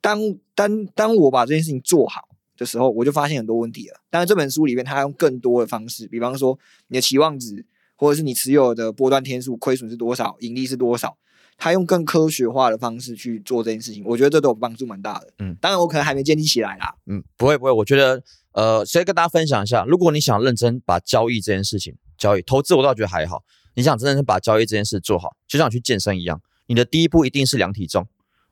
[0.00, 0.20] 当
[0.54, 4.00] 当当我把这件事情做好的时候，我就发现很多问题了。
[4.10, 6.58] 当然，这本书里面它用更多的方式，比方说
[6.88, 7.64] 你的期望值，
[7.96, 11.16] 或者是你持有的波段天数亏损是多少，盈利是多少，
[11.56, 15.32] 他用更科学化的方式去做这件事情，我觉得这对我帮助蛮大的。
[15.38, 16.94] 嗯，当然我可能还没建立起来啦。
[17.06, 18.22] 嗯，不会不会，我觉得
[18.56, 23.44] 呃，先跟大家分享一下，如果你想认真把交易这件事情交易，投资我倒觉得还好。
[23.74, 28.06] 你想真的是把交易这件事做好，就像去健身一样，你的第一步一定是量体重，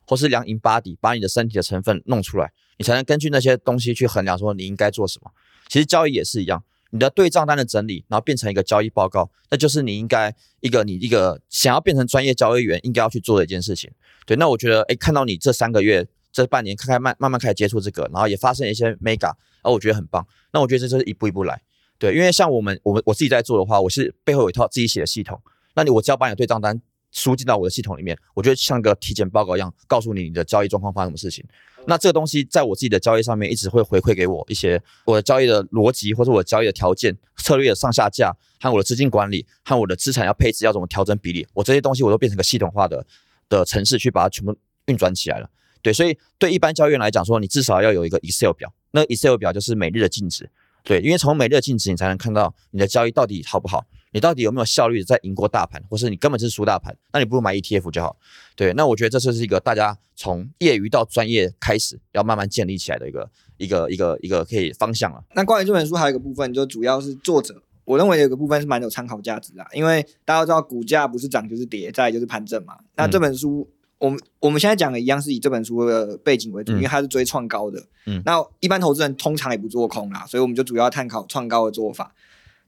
[0.06, 5.30] 或是量 in body，把你的身体的成分弄出来，你才能根据那些东西去衡量说你应该做什么。
[5.70, 13.90] 其实交易也是一样，你的对账单的整理，然后变成一个交易报告，那就是你应该一个你一个想要变成专业交易员应该要去做的一件事情。
[14.26, 19.32] 对，那我觉得，哎，看到你这三个月、这半年，开开慢慢慢开始接触这个，然后也发生一些 mega，
[19.64, 20.24] 啊，我觉得很棒。
[20.52, 21.60] 那我觉得这就是一步一步来。
[21.98, 25.40] 对，因为像我们，我们我自己在做的话，我是背后有一套自己写的系统。
[25.74, 31.44] 那你我只要把你的对账单输进到我的系统里面，我觉得像个体检报告一样，告诉你你的交易状况发生什么事情。
[31.86, 43.06] 那这个东西在我自己的交易上面一直会回馈给我一些我的交易的逻辑，或者我的交易的条件、策略的上下架，和我的资金管理，和我的资产要配置要怎么调整比例，我这些东西我都变成个系统化的
[43.48, 45.48] 的程式去把它全部运转起来了。
[45.82, 50.48] 对，所以对一般交易员来讲说，你至少要有一个 Excel 表，那 Excel 表就是每日的净值。
[50.84, 58.16] 对，因为从每日的净值，你才能看到你的交易到底好不好，你到底有没有效率在赢过大盘，或是你根本就是输大盘，那你不如买 ETF 就好。
[58.54, 65.24] 对，那我觉得这就是一个大家从业余到专业开始要慢慢建立起来的一个一个一个一个可以方向了。
[65.34, 72.76] 那关于这本书还有一个部分，就主要是作者，我认为有个部分是蛮有参考价值的，因为大家都知道股价不是涨就是跌，再就是盘整嘛。
[72.96, 73.68] 那这本书。
[74.04, 77.82] 我们我们现在讲的一样是以这本书的背景为主，因为它是追创高的。
[78.04, 82.14] 嗯，那一般投资人通常也不做空啦，所以我们就主要探讨创高的做法。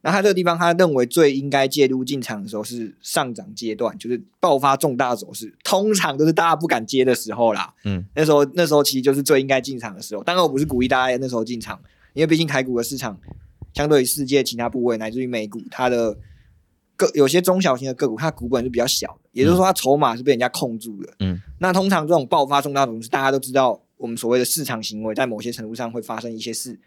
[0.01, 7.75] 那他这个地方，他认为最应该介入进场的时候是上涨阶段，就是爆发重大走势，通常都是大家不敢接的时候啦。
[7.85, 10.23] 嗯，那时候那时候其实就是最应该进场的时候。
[10.23, 11.79] 当然，我不是鼓励大家那时候进场，
[12.15, 13.19] 因为毕竟台股的市场
[13.75, 16.17] 相对于世界其他部位，乃至于美股，它的。
[16.97, 21.15] 个有些中小型的个股，它股本是比较小的，也就是说它筹码是被人家控住的。
[21.21, 26.81] 嗯，那通常这种爆发重大走势，大家都知道，我们所谓的市场行为，在某些程度上会发生一些事。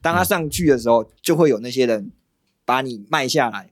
[0.00, 2.12] 当它上去的时候，就会有那些人
[2.64, 3.70] 把你卖下来，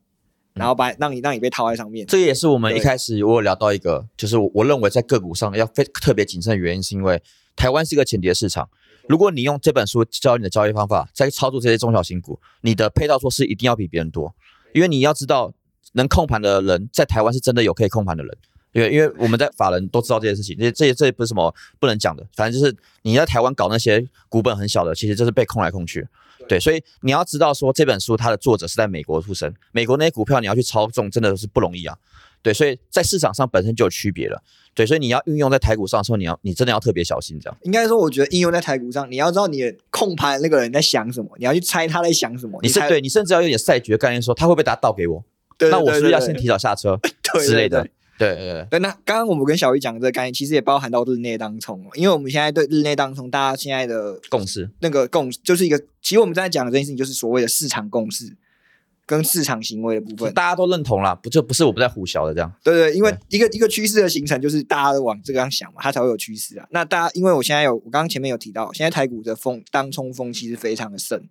[0.54, 2.06] 然后把让你让你被套在上面。
[2.06, 7.22] 这也是我们一开始我有聊到一个，就是我我认为在个股上要非特别谨慎的原因，是因为
[7.54, 8.68] 台湾是一个浅碟市场。
[9.08, 14.34] 如果你用这本书教你的交易方法，在操作这些中小型股，你的配套措施一定要比别人多，
[14.72, 15.52] 因为你要知道。
[15.96, 18.38] 能控盘的人在台湾是真的有可以控盘的人，
[18.72, 26.06] 因为因为我们在法人都知道这件事情，这这这也不是什么不能讲的，反正就是你在台湾搞那些股本很小的，其实就是被控来控去，
[26.46, 31.96] 对，所以你要知道说这本书它的作者是在美国出生，美国那些股票你要去操纵真的是不容易啊，
[32.42, 34.42] 对，所以在市场上本身就有区别了，
[34.74, 37.58] 对，所以你要运用在台股上的时候，你要你真的要特别小心这样。
[37.62, 45.24] 应该说，我觉得应用在台股上，你要知道你控盘那个人在想什么，你要去猜他在想什么，你是对你甚至要有点赛局的概念，说他会不会把它倒给我。
[45.58, 46.98] 那我是不是要先提早下车
[47.44, 47.86] 之类的？
[48.18, 48.66] 对对对。
[48.70, 51.90] 对，那刚刚我们跟小鱼讲的这个概念，其实也包含到日内当冲哦。
[51.94, 58.34] 因为我们现在对日内当冲，大家现在的共识，那个共就是一个，其实我们在讲的这件事情，就是所谓的市场共识
[59.04, 62.50] 跟市场行为的部分，大家都认同啦，不就不是我不在胡小的这样？
[62.64, 66.66] 对对，因为一个一个趋势的形成，就是大家都往这个样想嘛，它才会有趋势啊。
[66.70, 71.22] 那大家，因为我现在有，我刚刚前面有提到，现在台股的风当冲风其实非常的盛。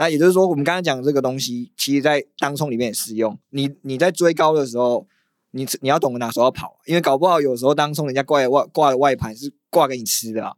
[0.00, 3.38] 那也就是说，我们刚才讲的这个东西，其实在当冲里面也适用。
[3.50, 5.06] 你你在追高的时候，
[5.50, 10.54] 你你要懂得哪时候跑，因为搞不好有时候当冲人家挂外挂的外盘是挂给你吃的啊。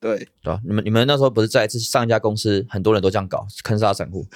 [0.00, 4.26] 对对啊，你们你们那时候不是在上一家公司，很多人都这样搞，坑杀散户，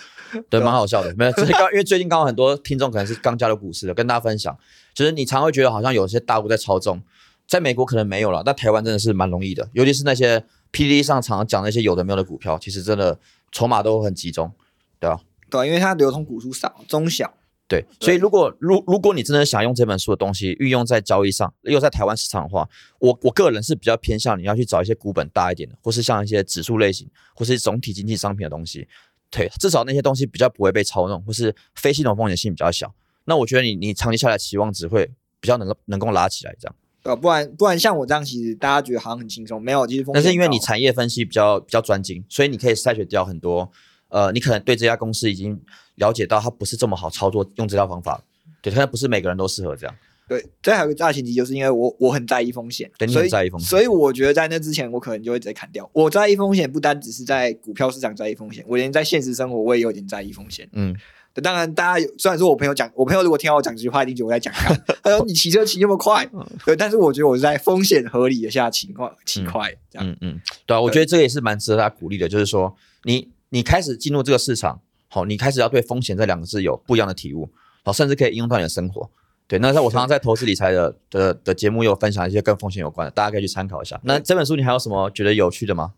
[0.49, 1.13] 对，蛮好笑的。
[1.17, 4.57] 没有，刚因为最近刚好很多听众可能是刚加入股市的，跟大家分享，
[4.95, 7.03] 就是你常会觉得好像有些大户在操纵，
[7.47, 13.19] 在美国可能没有了，但台湾真的是蛮容易的，尤其是那些 P D 上常常讲那些有的没有的股票，其实真的。
[13.53, 14.53] 筹码都很集中，
[15.01, 15.21] 对吧？
[15.49, 17.33] 对，因为它流通股数少，中小。
[17.67, 28.87] 对，所以如果如如果你真的想用这本书的东西运用在交易上，又在台湾市场的话，我我个人是比较偏向你要去找一些股本大一点的，或是像一些指数类型，或是总体经济商品的东西。
[29.31, 32.93] 对，至少那些东西比较不会被操弄，或是非系统风险性比较小。
[33.25, 36.75] 那我觉得你你长期下来期望值会比较能够能够拉起来，这样。
[37.07, 40.15] 呃，不然不然像我这样，其实大家觉得好像很轻松，没有，其实风险。
[40.15, 43.71] 但是因为你产业分析比较比较专精，所以你可以筛选掉很多。
[44.09, 45.61] 呃，你可能对这家公司已经
[45.97, 48.23] 了解到它不是这么好操作，用这套方法。
[48.63, 49.95] 对，它不是每个人都适合这样。
[50.29, 55.89] 对，这还有个大前提，就是因为我我很在意风险，对所以在意风险，所以我觉得在那之前，我可能就会直接砍掉。
[55.93, 60.69] 我在意风险，不单只是在股票市场在意风险，我连在现实生活我也有点在意风险。
[60.73, 60.97] 嗯，
[61.43, 64.75] 当然，大家有虽然说我朋友讲，我朋友如果听到我讲这句话，一定觉得我在讲他。
[65.03, 66.29] 他说你骑车骑那么快，
[66.65, 70.09] 对，但是我觉得我是在风险合理的下情况骑快，这样。
[70.09, 72.75] 嗯嗯，对啊，我觉得这个也是蛮值得大家鼓励的，就是说
[73.05, 73.29] 你。
[73.51, 77.49] 你开始进入这个市场，好，你开始要对风险这两个字有不一样的体悟，
[77.85, 79.09] 好，甚至可以应用到你的生活。
[79.47, 83.99] 对，那在我常常在投资理财的的的节目有分享一些跟风险有关的，大家可以去参考一下。
[84.03, 85.93] 那这本书你还有什么觉得有趣的吗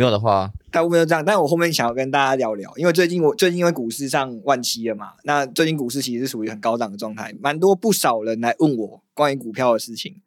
[0.00, 1.22] 没有的话，大部分都这样。
[1.22, 10.22] 但我后面想要跟大家聊聊，因为最近我最近因为股市上万七了嘛，那最近股市其实是属于很高涨的状态，蛮多不少人来问我关于股票的事情。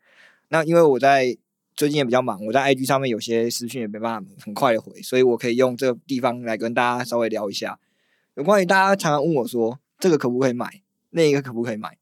[0.49, 1.36] 那因为我在
[1.76, 7.80] 最近也比较忙，我在 IG 上面有些私讯也没办法很快的回，所以我可以用这个地方来跟大家稍微聊一下，
[8.36, 11.97] 有关于大家常常问我说这个可不可以买，那个可不可以买。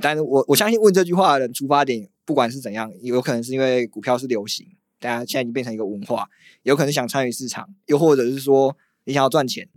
[0.00, 4.66] 但是我我相信问这句话的人出发点，不管是怎样，有可能是因为股票是流行，
[4.98, 6.28] 大家现在已经变成一个文化，
[6.62, 9.68] 有可能想参与市场，又或者是说你想要赚钱。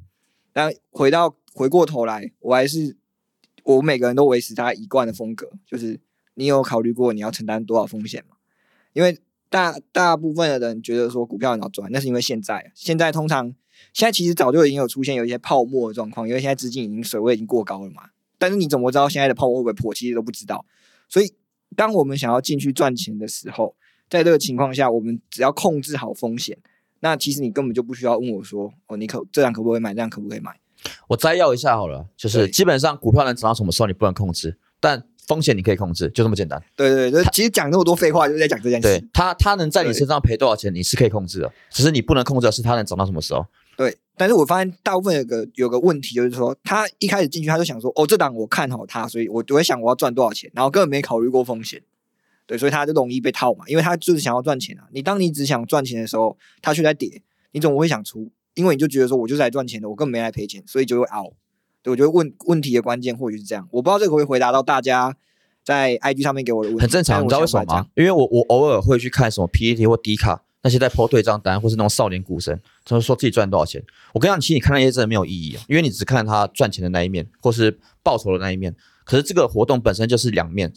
[0.52, 2.98] 但回到回过头来，我还是
[3.64, 6.00] 我每个人都维持他一贯的风格，就是
[6.34, 8.38] 你有考虑过你要承担多少风险吗？
[8.94, 13.54] 因为大大部分的人觉得说股票很好赚，那是因为现在现在通常
[13.94, 18.10] 现在其实早就已经有出现有一些泡沫的状况，因为现在资金已经水位已经过高了嘛。
[18.38, 19.94] 但是你怎么知道现在的泡沫会不会破？
[19.94, 20.66] 其实都不知道。
[21.08, 21.34] 所以
[21.76, 23.76] 当我们想要进去赚钱的时候，
[24.10, 26.58] 在这个情况下，我们只要控制好风险，
[27.02, 29.94] 那其实你根本就不需要问我说：“哦，你可这样可不可以买？
[29.94, 30.52] 这样可不可以买？”
[31.08, 36.62] 我摘要一下好了，就是基本上股票能涨到什么时候你不能控制，但风险你可以控制，就这么简单。
[36.76, 38.88] 对对对，其实讲那么多废话就是在讲这件事。
[38.88, 43.46] 对，他他能在你身上赔多少钱，你是可以控制的，只是你不能控制的是他能涨到什么时候。
[43.78, 51.82] 对，但是我发现大部分有个有个问题，就是说他一开始进去他就想说，哦，这档我看好它，所以我我会想我要赚多少钱，然后根本没考虑过风险，
[52.50, 54.88] 对，所以他就容易被套嘛，因为他就是想要赚钱啊。
[54.92, 57.22] 你当你只想赚钱的时候，他却在跌，
[57.52, 58.32] 你怎么会想出？
[58.56, 61.32] 因为你就觉得说，我就是来赚钱的，我根本没来赔钱，所以就会熬。
[61.84, 65.16] 对，我觉得问问题的关键或许是这样，我不知道这个会回答到大家
[65.64, 67.86] 在 IG 上面给我的问题，很正常，你知道为什么吗？
[67.94, 70.44] 因为我我偶尔会去看什么 PPT 或 D 卡。
[70.62, 73.82] 那些在抛对账单，或是那种少年股神，他们说自己赚多少钱。
[74.14, 78.76] 我跟你讲，其实你看那些真的没有意义啊，因为你只看他赚钱的那一面，或是报酬的那一面。
[79.06, 80.70] 可是这个活动本身就是两面，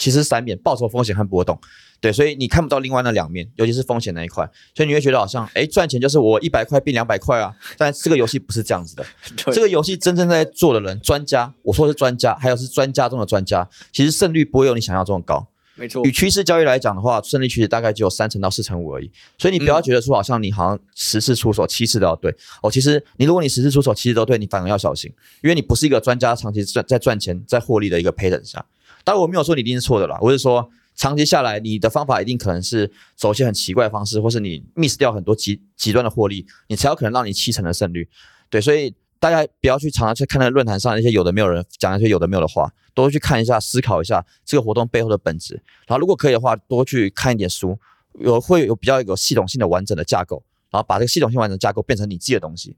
[0.00, 1.60] 其实三面：报酬、风险和波动。
[2.00, 4.50] 对，所以你看不到另外那两面，尤其是风险那一块。
[4.74, 7.54] 所以你会觉得好像，哎，赚钱就是我一百块变两百块啊。
[7.76, 9.04] 但这个游戏不是这样子的。
[9.52, 15.46] 这个游戏真正在做的人，专家，我说是专家，还有是专家中的专家，其实胜率不会有你想象中的高。
[15.74, 19.10] 没错，与趋势交易来讲的话，胜利趋势大概只有三成到四成五而已。
[19.36, 22.70] 所以你不要觉得说好像你好像十次出手七次都要对哦。
[22.70, 28.64] 其实你如果你十次出手七次都对，你反而要小心，因为你不是一个专家，长期赚在赚钱在获利的一个 pattern 下。
[29.04, 38.08] 当然我没有说你一定是错的啦，我是说长期下来你的方法一定可能是走一些很奇怪的方式，或是你 miss 掉很多极极端的获利，你才有可能让你七成的胜率。
[38.48, 38.94] 对，所以。
[39.20, 45.62] 大家不要去常常去看那论坛上那些有的没有人讲那些有的没有的话，多去看一下，思考一下这个活动背后的本质。
[45.86, 47.78] 然后如果可以的话，多去看一点书，
[48.18, 52.74] 有会有比较有系统性的完整的架构，然后把这个系统性完整的架构变成你自己的东西。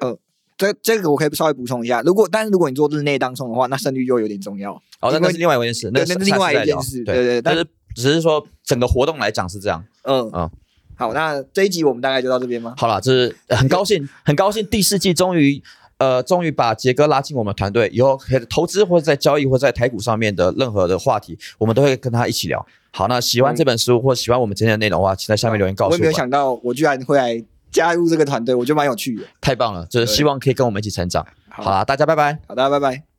[0.00, 0.16] 呃，
[0.62, 4.72] 这这个我可以稍微补充一下，如果但是如果你做日内当中的话，那胜率就有点重要。
[5.00, 7.02] 哦，那那是另外一件事，那是另外一件事。
[7.02, 9.84] 对对，但是只是说整个活动来讲是这样。
[10.02, 10.50] 嗯嗯。
[10.94, 12.74] 好，那这一集我们大概就到这边吗？
[12.76, 15.62] 好了，这是很高兴， 很高兴第四季终于。
[15.98, 22.66] 呃，终于把杰哥拉进我们团队，以后可以投资或者在交易或在台股上面的任何的话题，我们都会跟他一起聊。
[22.90, 25.92] 好，那喜欢这本书或喜欢我们今天的内容的话，请在下面留言告诉我。
[25.92, 27.40] 我也没有想到我居然会来
[27.72, 29.24] 加入这个团队，我觉得蛮有趣的。
[29.40, 31.26] 太棒了，就是希望可以跟我们一起成长。
[31.48, 32.38] 好啦，大家拜拜。
[32.46, 33.11] 好的，拜拜。